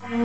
Assalamualaikum 0.00 0.16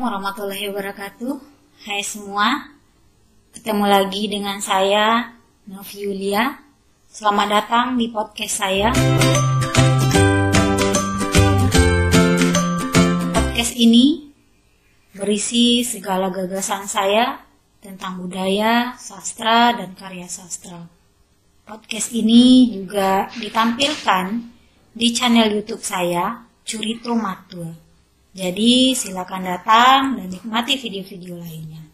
warahmatullahi 0.00 0.72
wabarakatuh. 0.72 1.36
Hai 1.84 2.00
semua 2.00 2.72
Ketemu 3.52 3.84
lagi 3.84 4.32
dengan 4.32 4.64
saya 4.64 5.36
Novi 5.68 6.08
Yulia. 6.08 6.56
Selamat 7.04 7.68
datang 7.68 8.00
di 8.00 8.08
podcast 8.08 8.64
saya. 8.64 8.96
Podcast 13.36 13.76
ini 13.76 14.31
berisi 15.12 15.84
segala 15.84 16.32
gagasan 16.32 16.88
saya 16.88 17.40
tentang 17.84 18.24
budaya, 18.24 18.96
sastra, 18.96 19.76
dan 19.76 19.92
karya 19.92 20.24
sastra. 20.24 20.88
Podcast 21.62 22.10
ini 22.16 22.72
juga 22.72 23.28
ditampilkan 23.36 24.26
di 24.92 25.08
channel 25.12 25.60
YouTube 25.60 25.84
saya, 25.84 26.42
Curito 26.64 27.12
Matua. 27.12 27.70
Jadi 28.32 28.96
silakan 28.96 29.44
datang 29.44 30.00
dan 30.16 30.32
nikmati 30.32 30.80
video-video 30.80 31.36
lainnya. 31.36 31.84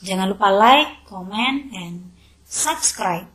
Jangan 0.00 0.32
lupa 0.32 0.48
like, 0.48 1.04
comment, 1.04 1.68
and 1.76 2.08
subscribe. 2.48 3.28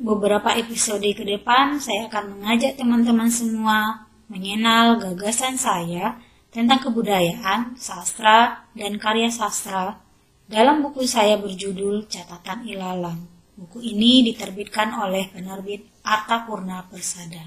Beberapa 0.00 0.48
episode 0.56 1.04
ke 1.12 1.22
depan, 1.22 1.76
saya 1.76 2.08
akan 2.08 2.40
mengajak 2.40 2.80
teman-teman 2.80 3.28
semua 3.28 4.08
mengenal 4.32 4.96
gagasan 4.96 5.60
saya 5.60 6.16
tentang 6.48 6.80
kebudayaan, 6.80 7.76
sastra, 7.76 8.64
dan 8.72 8.96
karya 8.96 9.28
sastra 9.28 10.00
dalam 10.48 10.80
buku 10.80 11.04
saya 11.04 11.36
berjudul 11.36 12.08
Catatan 12.08 12.64
Ilalang. 12.64 13.28
Buku 13.60 13.84
ini 13.84 14.24
diterbitkan 14.24 14.96
oleh 14.96 15.28
penerbit 15.28 15.84
Arta 16.00 16.48
Purna 16.48 16.88
Persada. 16.88 17.44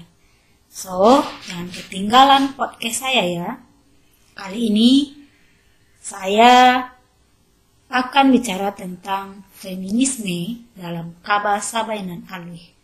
So, 0.70 1.26
jangan 1.50 1.68
ketinggalan 1.74 2.54
podcast 2.54 3.02
saya 3.02 3.22
ya. 3.26 3.50
Kali 4.38 4.70
ini 4.70 4.90
saya 5.98 6.93
akan 7.94 8.34
bicara 8.34 8.74
tentang 8.74 9.46
feminisme 9.54 10.66
dalam 10.74 11.14
Kaba 11.22 11.62
Sabainan 11.62 12.26
Alwi. 12.26 12.74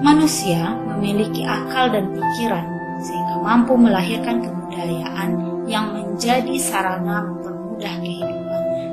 Manusia 0.00 0.72
memiliki 0.88 1.44
akal 1.44 1.92
dan 1.92 2.08
pikiran 2.08 2.64
sehingga 3.04 3.36
mampu 3.44 3.76
melahirkan 3.76 4.40
kebudayaan 4.40 5.30
yang 5.68 5.92
menjadi 5.92 6.56
sarana 6.56 7.20
mempermudah 7.20 7.94
kehidupannya. 8.00 8.86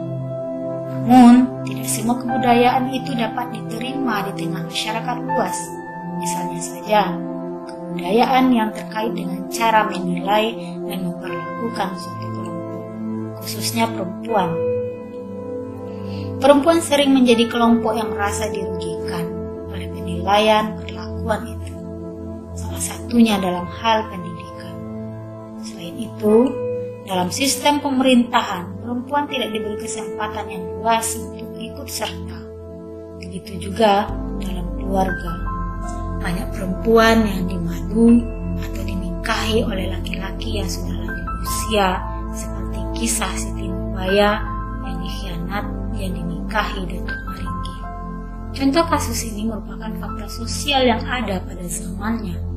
Namun, 1.07 1.35
tidak 1.63 1.87
semua 1.87 2.19
kebudayaan 2.19 2.91
itu 2.91 3.15
dapat 3.15 3.55
diterima 3.55 4.27
di 4.27 4.31
tengah 4.35 4.67
masyarakat 4.67 5.17
luas. 5.31 5.57
Misalnya 6.19 6.59
saja, 6.59 7.01
kebudayaan 7.71 8.51
yang 8.51 8.75
terkait 8.75 9.15
dengan 9.15 9.47
cara 9.47 9.87
menilai 9.87 10.59
dan 10.91 11.07
memperlakukan 11.07 11.89
suatu 11.95 12.26
khususnya 13.47 13.87
perempuan. 13.87 14.51
Perempuan 16.43 16.83
sering 16.83 17.15
menjadi 17.15 17.47
kelompok 17.47 17.95
yang 17.95 18.11
merasa 18.11 18.51
dirugikan 18.51 19.23
oleh 19.71 19.87
penilaian 19.87 20.75
perlakuan 20.83 21.47
itu. 21.47 21.73
Salah 22.59 22.83
satunya 22.83 23.39
dalam 23.39 23.63
hal 23.71 24.11
pendidikan. 24.11 24.75
Selain 25.63 25.95
itu, 25.95 26.51
dalam 27.07 27.31
sistem 27.31 27.79
pemerintahan, 27.79 28.83
perempuan 28.83 29.31
tidak 29.31 29.55
diberi 29.55 29.79
kesempatan 29.79 30.45
yang 30.51 30.63
luas 30.75 31.15
untuk 31.15 31.55
ikut 31.55 31.87
serta. 31.87 32.39
Begitu 33.23 33.71
juga 33.71 34.11
dalam 34.43 34.67
keluarga. 34.75 35.33
Banyak 36.19 36.51
perempuan 36.51 37.23
yang 37.23 37.47
dimadu 37.47 38.19
atau 38.59 38.81
dinikahi 38.83 39.63
oleh 39.63 39.87
laki-laki 39.95 40.59
yang 40.59 40.67
sudah 40.67 40.99
lanjut 40.99 41.27
usia, 41.47 42.16
kisah 42.97 43.33
Siti 43.37 43.69
Nurbaya 43.69 44.41
yang 44.81 44.97
dikhianat 45.05 45.65
yang 45.95 46.11
dinikahi 46.17 46.81
Datuk 46.89 47.19
Maringgi. 47.29 47.75
Contoh 48.57 48.85
kasus 48.89 49.21
ini 49.29 49.45
merupakan 49.45 49.93
fakta 50.01 50.25
sosial 50.25 50.89
yang 50.89 51.05
ada 51.05 51.37
pada 51.45 51.65
zamannya 51.69 52.47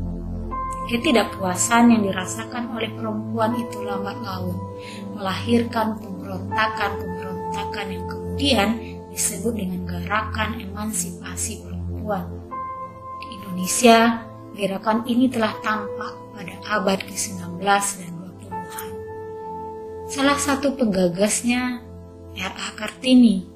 Ketidakpuasan 0.90 1.94
yang 1.94 2.02
dirasakan 2.02 2.74
oleh 2.74 2.90
perempuan 2.90 3.54
itu 3.54 3.78
lambat 3.86 4.18
laun 4.26 4.58
melahirkan 5.14 5.94
pemberontakan-pemberontakan 6.02 7.86
yang 7.94 8.04
kemudian 8.10 8.68
disebut 9.14 9.54
dengan 9.54 9.86
gerakan 9.86 10.58
emansipasi 10.58 11.62
perempuan. 11.62 12.26
Di 13.22 13.26
Indonesia, 13.38 14.26
gerakan 14.58 15.06
ini 15.06 15.30
telah 15.30 15.54
tampak 15.62 16.10
pada 16.34 16.58
abad 16.66 16.98
ke-19 17.06 17.62
dan 17.62 18.09
20-an. 18.09 18.09
Salah 20.10 20.34
satu 20.34 20.74
penggagasnya 20.74 21.86
R.A. 22.34 22.68
Kartini, 22.74 23.46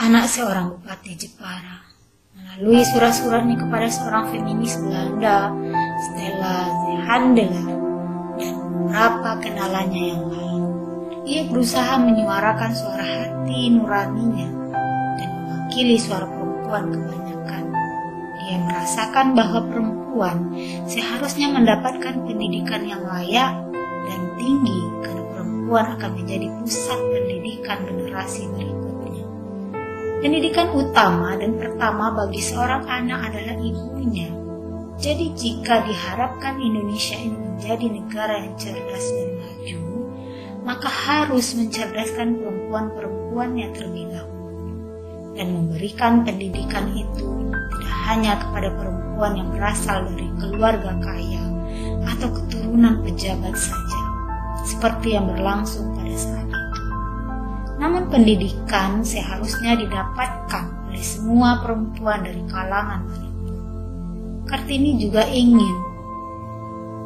anak 0.00 0.32
seorang 0.32 0.72
bupati 0.72 1.12
Jepara 1.12 1.84
melalui 2.32 2.80
surat-suratnya 2.80 3.60
kepada 3.60 3.84
seorang 3.92 4.32
feminis 4.32 4.80
Belanda, 4.80 5.52
Stella 6.00 6.56
Zehandeler, 6.88 7.68
dan 8.40 8.54
beberapa 8.64 9.30
kenalannya 9.44 10.04
yang 10.08 10.24
lain. 10.24 10.62
Ia 11.28 11.42
berusaha 11.52 12.00
menyuarakan 12.00 12.72
suara 12.72 13.04
hati 13.04 13.76
nuraninya 13.76 14.48
dan 15.20 15.28
mewakili 15.36 16.00
suara 16.00 16.24
perempuan 16.32 16.96
kebanyakan. 16.96 17.64
Ia 18.40 18.56
merasakan 18.64 19.36
bahwa 19.36 19.60
perempuan 19.68 20.36
seharusnya 20.88 21.52
mendapatkan 21.52 22.24
pendidikan 22.24 22.88
yang 22.88 23.04
layak 23.04 23.52
dan 24.08 24.20
tinggi 24.40 24.80
perempuan 25.66 25.98
akan 25.98 26.10
menjadi 26.22 26.46
pusat 26.62 26.94
pendidikan 27.10 27.78
generasi 27.90 28.46
berikutnya. 28.54 29.24
Pendidikan 30.22 30.70
utama 30.78 31.34
dan 31.34 31.58
pertama 31.58 32.14
bagi 32.14 32.38
seorang 32.38 32.86
anak 32.86 33.34
adalah 33.34 33.58
ibunya. 33.58 34.30
Jadi 35.02 35.34
jika 35.34 35.82
diharapkan 35.82 36.62
Indonesia 36.62 37.18
ini 37.18 37.34
menjadi 37.34 37.82
negara 37.82 38.46
yang 38.46 38.54
cerdas 38.54 39.10
dan 39.10 39.28
maju, 39.42 39.82
maka 40.62 40.86
harus 40.86 41.58
mencerdaskan 41.58 42.38
perempuan-perempuannya 42.38 43.66
terlebih 43.74 44.06
dahulu 44.14 44.70
dan 45.34 45.50
memberikan 45.50 46.22
pendidikan 46.22 46.94
itu 46.94 47.50
tidak 47.82 47.98
hanya 48.06 48.38
kepada 48.38 48.70
perempuan 48.70 49.34
yang 49.34 49.50
berasal 49.50 50.06
dari 50.14 50.30
keluarga 50.38 50.94
kaya 51.02 51.42
atau 52.06 52.30
keturunan 52.30 53.02
pejabat 53.02 53.58
saja, 53.58 54.05
seperti 54.66 55.14
yang 55.14 55.30
berlangsung 55.30 55.94
pada 55.94 56.14
saat 56.18 56.46
itu. 56.50 56.82
Namun 57.78 58.10
pendidikan 58.10 59.06
seharusnya 59.06 59.78
didapatkan 59.78 60.90
oleh 60.90 61.04
semua 61.06 61.62
perempuan 61.62 62.26
dari 62.26 62.42
kalangan 62.50 63.06
mana 63.06 63.30
pun. 63.30 63.56
Kartini 64.50 64.98
juga 64.98 65.22
ingin 65.30 65.76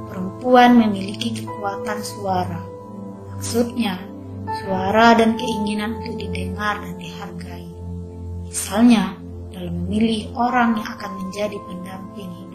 perempuan 0.09 0.81
memiliki 0.81 1.44
kekuatan 1.44 2.00
suara. 2.00 2.65
Maksudnya, 3.37 4.00
suara 4.65 5.16
dan 5.16 5.37
keinginan 5.37 6.00
untuk 6.00 6.16
didengar 6.16 6.81
dan 6.81 6.97
dihargai. 6.97 7.69
Misalnya, 8.48 9.16
dalam 9.53 9.84
memilih 9.84 10.32
orang 10.37 10.81
yang 10.81 10.88
akan 10.97 11.12
menjadi 11.25 11.56
pendamping. 11.69 12.49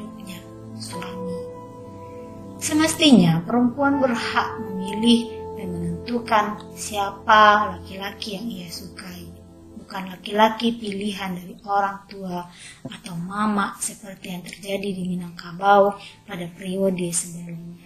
Semestinya 2.65 3.45
perempuan 3.45 4.01
berhak 4.01 4.57
memilih 4.57 5.29
dan 5.53 5.69
menentukan 5.69 6.45
siapa 6.73 7.77
laki-laki 7.77 8.41
yang 8.41 8.49
ia 8.49 8.65
sukai, 8.73 9.29
bukan 9.77 10.09
laki-laki 10.09 10.73
pilihan 10.73 11.37
dari 11.37 11.53
orang 11.61 12.09
tua 12.09 12.49
atau 12.89 13.13
mama 13.21 13.77
seperti 13.77 14.33
yang 14.33 14.41
terjadi 14.41 14.97
di 14.97 15.03
Minangkabau 15.13 15.93
pada 16.25 16.49
periode 16.57 17.05
sebelumnya. 17.13 17.85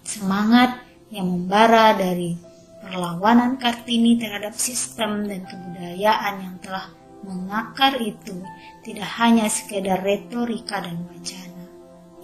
Semangat 0.00 0.80
yang 1.12 1.28
membara 1.28 1.92
dari 1.92 2.40
perlawanan 2.80 3.60
Kartini 3.60 4.16
terhadap 4.16 4.56
sistem 4.56 5.28
dan 5.28 5.44
kebudayaan 5.44 6.34
yang 6.40 6.56
telah 6.64 6.88
mengakar 7.28 8.00
itu 8.00 8.40
tidak 8.80 9.12
hanya 9.20 9.44
sekedar 9.52 10.00
retorika 10.00 10.80
dan 10.80 11.04
wacana. 11.04 11.68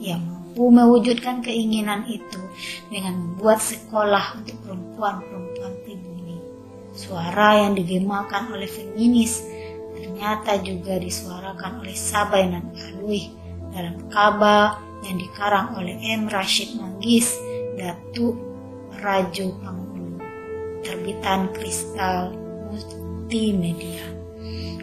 Ia 0.01 0.17
mampu 0.57 0.73
mewujudkan 0.73 1.45
keinginan 1.45 2.09
itu 2.09 2.41
dengan 2.89 3.13
membuat 3.13 3.61
sekolah 3.61 4.41
untuk 4.41 4.57
perempuan-perempuan 4.65 5.85
pribumi. 5.85 6.41
Suara 6.97 7.61
yang 7.61 7.77
digemakan 7.77 8.57
oleh 8.57 8.65
feminis 8.65 9.45
ternyata 9.93 10.57
juga 10.65 10.97
disuarakan 10.97 11.85
oleh 11.85 11.93
Sabai 11.93 12.49
dan 12.49 12.73
Alwi 12.73 13.37
dalam 13.69 14.01
Kaba 14.09 14.81
yang 15.05 15.21
dikarang 15.21 15.77
oleh 15.77 15.93
M. 16.17 16.25
Rashid 16.33 16.73
Manggis, 16.81 17.37
Datu 17.77 18.33
Rajo 19.05 19.61
Pangulu, 19.61 20.17
terbitan 20.81 21.53
Kristal 21.53 22.33
Multimedia, 22.73 24.09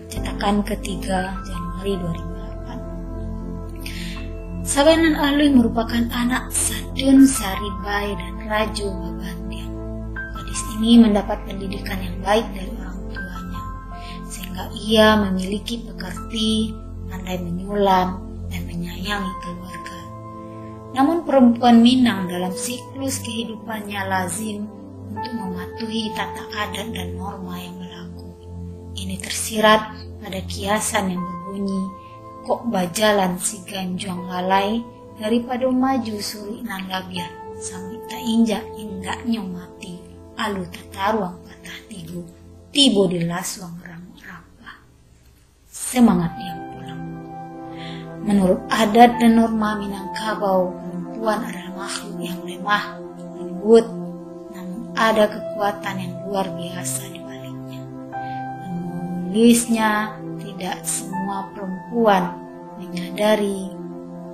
cetakan 0.06 0.62
ketiga 0.62 1.34
Januari 1.42 1.98
2008. 1.98 2.33
Sabanan 4.64 5.20
Alwi 5.20 5.52
merupakan 5.52 6.08
anak 6.16 6.48
Sadun 6.48 7.28
Saribai 7.28 8.16
dan 8.16 8.48
Rajo 8.48 8.96
Babandian. 8.96 9.68
Gadis 10.16 10.64
ini 10.80 11.04
mendapat 11.04 11.36
pendidikan 11.44 12.00
yang 12.00 12.16
baik 12.24 12.48
dari 12.56 12.72
orang 12.80 13.04
tuanya, 13.12 13.64
sehingga 14.24 14.72
ia 14.72 15.20
memiliki 15.20 15.84
pekerti, 15.84 16.72
pandai 17.12 17.44
menyulam, 17.44 18.24
dan 18.48 18.64
menyayangi 18.64 19.34
keluarga. 19.44 20.00
Namun 20.96 21.28
perempuan 21.28 21.84
Minang 21.84 22.32
dalam 22.32 22.56
siklus 22.56 23.20
kehidupannya 23.20 24.00
lazim 24.08 24.64
untuk 25.12 25.44
mematuhi 25.44 26.08
tata 26.16 26.48
adat 26.56 26.88
dan 26.96 27.20
norma 27.20 27.60
yang 27.60 27.76
berlaku. 27.84 28.32
Ini 28.96 29.20
tersirat 29.20 29.92
pada 30.24 30.40
kiasan 30.48 31.12
yang 31.12 31.20
berbunyi, 31.20 31.84
kok 32.44 32.68
bajalan 32.68 33.40
si 33.40 33.64
ganjuang 33.64 34.28
lalai 34.28 34.84
daripada 35.16 35.68
maju 35.72 36.16
suri 36.20 36.60
nan 36.68 36.86
labia 36.92 37.26
sampai 37.58 37.98
tak 38.12 38.22
injak 38.24 38.64
indaknya 38.76 39.40
mati. 39.40 40.04
Alu 40.36 40.68
tataruang 40.68 41.40
patah 41.46 41.80
tigu. 41.88 42.26
Tibo 42.74 43.06
di 43.06 43.22
laswang 43.24 43.78
ramu 43.86 44.18
rapa. 44.20 44.82
Semangat 45.70 46.34
yang 46.42 46.60
pulang. 46.74 47.04
Menurut 48.26 48.62
adat 48.68 49.22
dan 49.22 49.38
norma 49.38 49.78
Minangkabau 49.78 50.74
perempuan 50.74 51.40
adalah 51.46 51.86
makhluk 51.86 52.18
yang 52.18 52.40
lemah, 52.42 52.98
lembut, 53.38 53.86
namun 54.58 54.82
ada 54.98 55.30
kekuatan 55.30 55.96
yang 56.02 56.14
luar 56.26 56.50
biasa 56.50 57.02
di 57.14 57.20
baliknya. 57.22 57.82
Menulisnya, 58.66 60.18
tidak 60.54 60.86
semua 60.86 61.50
perempuan 61.58 62.38
menyadari 62.78 63.74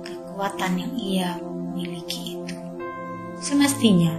kekuatan 0.04 0.72
yang 0.76 0.94
ia 1.00 1.30
miliki 1.72 2.36
itu. 2.36 2.56
Semestinya, 3.40 4.12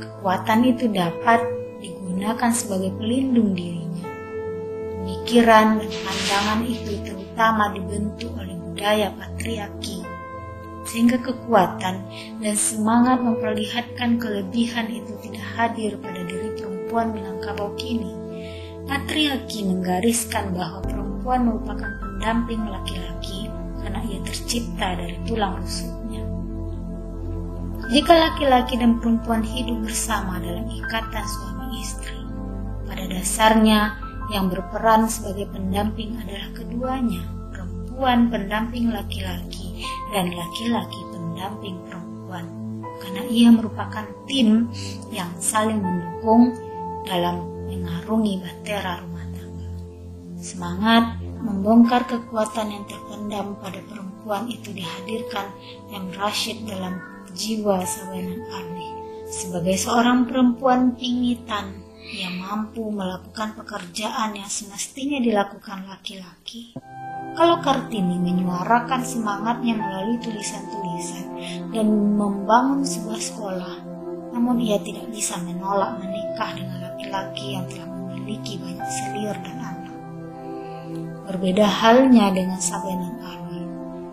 kekuatan 0.00 0.64
itu 0.64 0.88
dapat 0.88 1.44
digunakan 1.84 2.48
sebagai 2.48 2.96
pelindung 2.96 3.52
dirinya. 3.52 4.08
Pemikiran 5.04 5.84
dan 5.84 5.92
pandangan 6.00 6.60
itu 6.64 6.92
terutama 7.04 7.76
dibentuk 7.76 8.32
oleh 8.40 8.56
budaya 8.56 9.12
patriarki 9.12 10.00
sehingga 10.84 11.16
kekuatan 11.20 11.96
dan 12.44 12.54
semangat 12.56 13.20
memperlihatkan 13.24 14.20
kelebihan 14.20 14.88
itu 14.92 15.16
tidak 15.24 15.44
hadir 15.56 15.96
pada 16.00 16.20
diri 16.28 16.52
perempuan 16.56 17.12
Minangkabau 17.12 17.72
kini. 17.76 18.12
Patriarki 18.84 19.64
menggariskan 19.64 20.52
bahwa 20.52 20.84
perempuan 20.84 21.03
merupakan 21.24 21.90
pendamping 22.00 22.62
laki-laki 22.68 23.48
karena 23.80 24.00
ia 24.04 24.20
tercipta 24.24 24.96
dari 24.96 25.16
tulang 25.24 25.56
rusuknya. 25.60 26.22
Jika 27.88 28.12
laki-laki 28.12 28.80
dan 28.80 29.00
perempuan 29.00 29.44
hidup 29.44 29.84
bersama 29.84 30.40
dalam 30.40 30.68
ikatan 30.68 31.24
suami 31.24 31.66
istri, 31.80 32.20
pada 32.88 33.04
dasarnya 33.08 33.96
yang 34.32 34.48
berperan 34.48 35.08
sebagai 35.08 35.48
pendamping 35.52 36.16
adalah 36.20 36.48
keduanya, 36.56 37.24
perempuan 37.52 38.32
pendamping 38.32 38.92
laki-laki 38.92 39.84
dan 40.12 40.32
laki-laki 40.32 41.00
pendamping 41.12 41.76
perempuan 41.88 42.04
karena 43.04 43.22
ia 43.28 43.48
merupakan 43.52 44.06
tim 44.24 44.72
yang 45.12 45.28
saling 45.36 45.78
mendukung 45.78 46.56
dalam 47.04 47.44
mengarungi 47.68 48.40
bahtera 48.40 49.04
rumah. 49.04 49.13
Semangat 50.44 51.24
membongkar 51.40 52.04
kekuatan 52.04 52.68
yang 52.68 52.84
terpendam 52.84 53.56
pada 53.64 53.80
perempuan 53.88 54.44
itu 54.44 54.76
dihadirkan 54.76 55.48
yang 55.88 56.04
Rashid 56.12 56.68
dalam 56.68 57.00
jiwa 57.32 57.80
Sabanan 57.88 58.44
Ardi. 58.52 58.88
Sebagai 59.24 59.72
seorang 59.80 60.28
perempuan 60.28 61.00
pingitan 61.00 61.80
yang 62.12 62.44
mampu 62.44 62.92
melakukan 62.92 63.56
pekerjaan 63.56 64.36
yang 64.36 64.44
semestinya 64.52 65.16
dilakukan 65.16 65.88
laki-laki. 65.88 66.76
Kalau 67.34 67.64
Kartini 67.64 68.20
menyuarakan 68.20 69.00
semangatnya 69.00 69.74
melalui 69.80 70.20
tulisan-tulisan 70.20 71.26
dan 71.72 71.88
membangun 72.20 72.84
sebuah 72.84 73.16
sekolah, 73.16 73.74
namun 74.36 74.60
ia 74.60 74.76
tidak 74.84 75.08
bisa 75.08 75.40
menolak 75.40 75.98
menikah 76.04 76.52
dengan 76.52 76.92
laki-laki 76.92 77.56
yang 77.56 77.64
telah 77.64 77.88
memiliki 77.88 78.60
banyak 78.60 78.88
selir 78.92 79.34
dan 79.40 79.56
anak. 79.56 79.83
Berbeda 81.24 81.64
halnya 81.64 82.28
dengan 82.36 82.60
Sabenan 82.60 83.16
Arwi. 83.24 83.64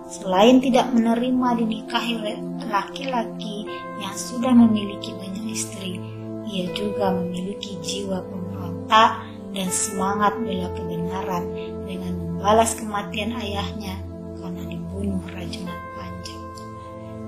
Selain 0.08 0.64
tidak 0.64 0.96
menerima 0.96 1.60
dinikahi 1.60 2.12
oleh 2.24 2.38
laki-laki 2.72 3.68
yang 4.00 4.16
sudah 4.16 4.56
memiliki 4.56 5.12
banyak 5.20 5.44
istri, 5.52 6.00
ia 6.48 6.72
juga 6.72 7.12
memiliki 7.12 7.76
jiwa 7.84 8.24
pemberontak 8.24 9.28
dan 9.52 9.68
semangat 9.68 10.40
bela 10.40 10.72
kebenaran 10.72 11.44
dengan 11.84 12.14
membalas 12.16 12.80
kematian 12.80 13.36
ayahnya 13.44 14.00
karena 14.40 14.64
dibunuh 14.72 15.24
rajunan 15.36 15.80
panjang. 16.00 16.44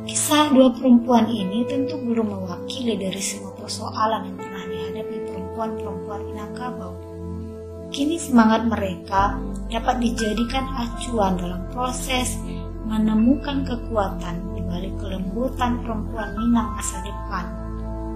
Kisah 0.07 0.51
dua 0.55 0.71
perempuan 0.71 1.27
ini 1.27 1.67
tentu 1.67 1.99
belum 1.99 2.31
mewakili 2.31 2.95
dari 2.95 3.19
semua 3.19 3.51
persoalan 3.59 4.31
yang 4.31 4.37
pernah 4.39 4.63
dihadapi 4.63 5.17
perempuan-perempuan 5.27 6.21
Minangkabau. 6.31 7.12
Kini 7.93 8.17
semangat 8.17 8.65
mereka 8.65 9.37
dapat 9.69 10.01
dijadikan 10.01 10.65
acuan 10.73 11.37
dalam 11.37 11.61
proses 11.69 12.41
menemukan 12.89 13.61
kekuatan 13.61 14.57
di 14.57 14.65
balik 14.65 14.97
kelembutan 14.97 15.77
perempuan 15.85 16.33
Minang 16.33 16.73
masa 16.73 16.97
depan. 17.05 17.45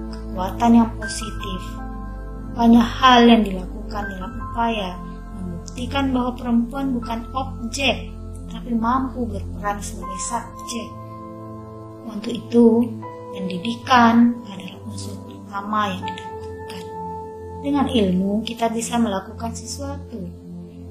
Kekuatan 0.10 0.82
yang 0.82 0.90
positif. 0.98 1.62
Banyak 2.58 2.88
hal 2.90 3.30
yang 3.30 3.46
dilakukan 3.46 4.04
dalam 4.18 4.32
upaya 4.50 4.98
membuktikan 5.38 6.10
bahwa 6.10 6.32
perempuan 6.34 6.98
bukan 6.98 7.20
objek, 7.38 8.10
tapi 8.50 8.74
mampu 8.74 9.30
berperan 9.30 9.78
sebagai 9.78 10.22
subjek. 10.26 10.90
Untuk 12.10 12.34
itu, 12.34 12.98
pendidikan 13.30 14.42
adalah 14.50 14.82
unsur 14.90 15.22
utama 15.30 15.94
yang 15.94 16.02
dilakukan. 16.02 16.27
Dengan 17.62 17.90
ilmu, 17.90 18.46
kita 18.46 18.70
bisa 18.70 19.02
melakukan 19.02 19.54
sesuatu. 19.58 20.22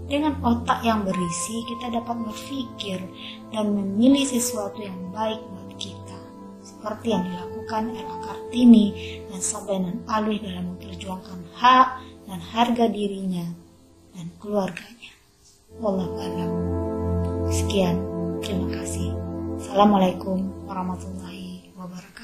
Dengan 0.06 0.38
otak 0.42 0.87
yang 0.87 1.02
berisi, 1.02 1.66
kita 1.66 1.90
dapat 1.90 2.14
berpikir 2.30 3.02
dan 3.50 3.75
memilih 3.75 4.23
sesuatu 4.23 4.78
yang 4.78 5.11
baik 5.11 5.42
buat 5.42 5.70
kita. 5.78 6.18
Seperti 6.62 7.11
yang 7.11 7.26
dilakukan 7.26 7.90
Ella 7.90 8.16
Kartini 8.23 9.18
dan 9.26 9.40
Sabenan 9.42 10.06
Alwi 10.06 10.38
dalam 10.38 10.75
memperjuangkan 10.75 11.40
hak 11.58 11.88
dan 12.30 12.38
harga 12.38 12.87
dirinya 12.87 13.46
dan 14.14 14.30
keluarganya. 14.38 15.11
Wallahu 15.82 16.14
a'lam. 16.23 16.52
Sekian, 17.50 17.99
terima 18.42 18.82
kasih. 18.82 19.11
Assalamualaikum 19.58 20.46
warahmatullahi 20.70 21.75
wabarakatuh. 21.75 22.15